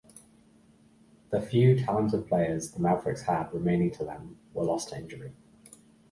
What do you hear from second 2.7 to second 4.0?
the Mavericks had remaining